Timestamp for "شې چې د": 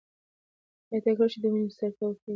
1.31-1.45